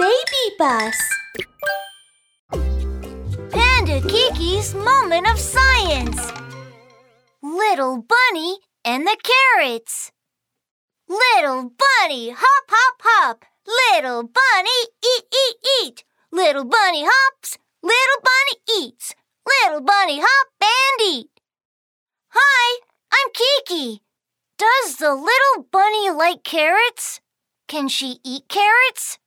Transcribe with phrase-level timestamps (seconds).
[0.00, 0.96] Baby Bus.
[3.50, 6.32] Panda Kiki's Moment of Science.
[7.42, 10.10] Little Bunny and the Carrots.
[11.06, 13.44] Little Bunny, hop, hop, hop.
[13.66, 16.04] Little Bunny, eat, eat, eat.
[16.32, 19.14] Little Bunny hops, Little Bunny eats.
[19.44, 21.30] Little Bunny hop and eat.
[22.30, 22.80] Hi,
[23.12, 24.00] I'm Kiki.
[24.56, 27.20] Does the little bunny like carrots?
[27.68, 29.18] Can she eat carrots?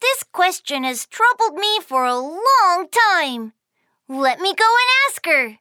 [0.00, 3.52] This question has troubled me for a long time.
[4.08, 5.58] Let me go and ask her.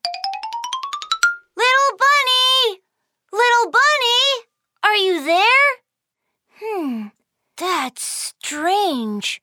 [1.57, 2.81] Little bunny!
[3.34, 4.45] Little bunny!
[4.84, 5.70] Are you there?
[6.62, 7.07] Hmm,
[7.57, 9.41] that's strange.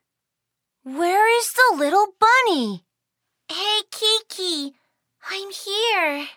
[0.82, 2.84] Where is the little bunny?
[3.48, 4.74] Hey, Kiki,
[5.30, 6.28] I'm here.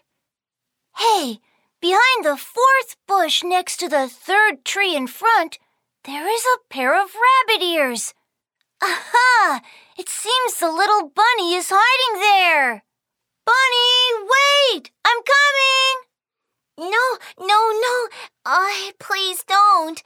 [0.98, 1.40] Hey,
[1.80, 5.60] behind the fourth bush next to the third tree in front,
[6.04, 8.14] there is a pair of rabbit ears.
[8.82, 9.62] Aha!
[9.98, 12.84] It seems the little bunny is hiding there.
[13.46, 14.92] Bunny, wait!
[15.06, 16.10] I'm coming!
[16.92, 18.08] No, no, no.
[18.46, 20.02] Oh, please don't.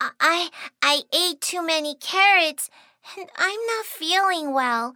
[0.00, 0.50] I
[0.82, 2.68] I ate too many carrots
[3.16, 4.94] and I'm not feeling well.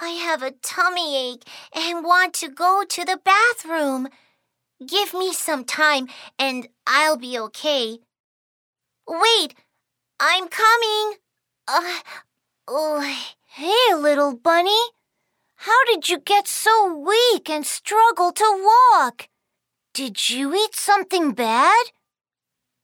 [0.00, 4.08] I have a tummy ache and want to go to the bathroom.
[4.86, 7.98] Give me some time and I'll be okay.
[9.08, 9.54] Wait,
[10.20, 11.18] I'm coming.
[11.68, 11.98] Uh,
[12.68, 13.32] oh.
[13.46, 14.82] Hey, little bunny.
[15.54, 19.28] How did you get so weak and struggle to walk?
[19.94, 21.86] Did you eat something bad?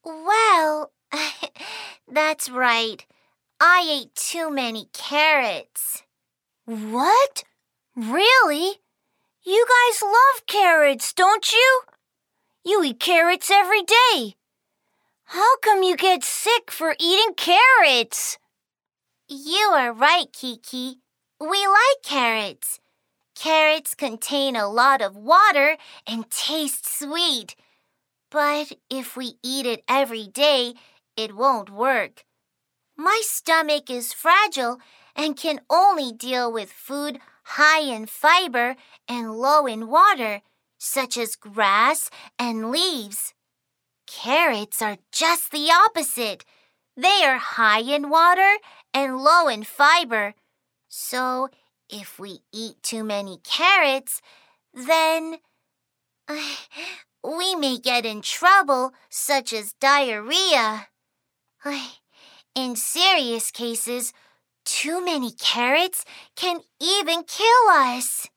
[0.03, 0.93] Well,
[2.11, 3.05] that's right.
[3.61, 6.03] I ate too many carrots.
[6.65, 7.45] What?
[7.95, 8.79] Really?
[9.45, 11.83] You guys love carrots, don't you?
[12.65, 14.37] You eat carrots every day.
[15.25, 18.39] How come you get sick for eating carrots?
[19.35, 20.99] You are right, Kiki.
[21.41, 22.81] We like carrots.
[23.35, 27.57] Carrots contain a lot of water and taste sweet.
[28.31, 30.75] But if we eat it every day,
[31.17, 32.27] it won't work.
[32.95, 34.81] My stomach is fragile
[35.17, 38.77] and can only deal with food high in fiber
[39.09, 40.43] and low in water,
[40.77, 43.33] such as grass and leaves.
[44.07, 46.45] Carrots are just the opposite.
[46.99, 48.59] They are high in water
[48.95, 50.35] and low in fiber.
[50.89, 51.49] So,
[51.89, 54.21] if we eat too many carrots,
[54.73, 55.37] then
[56.29, 56.37] uh,
[57.25, 60.89] we may get in trouble, such as diarrhea.
[62.55, 64.13] In serious cases,
[64.65, 66.05] too many carrots
[66.37, 68.29] can even kill us.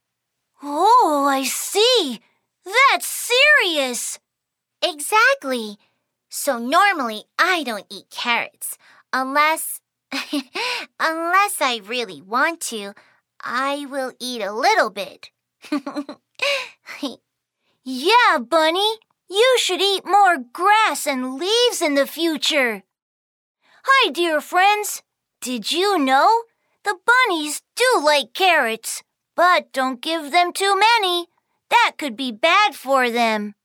[0.64, 2.22] Oh, I see.
[2.64, 4.20] That's serious.
[4.82, 5.78] Exactly.
[6.30, 8.78] So normally I don't eat carrots
[9.12, 9.82] unless
[11.00, 12.94] unless I really want to.
[13.44, 15.30] I will eat a little bit.
[17.84, 18.98] yeah, Bunny.
[19.30, 22.84] You should eat more grass and leaves in the future.
[23.84, 25.02] Hi, dear friends.
[25.42, 26.44] Did you know?
[26.84, 29.02] The bunnies do like carrots,
[29.36, 31.28] but don't give them too many.
[31.72, 33.56] That could be bad for them.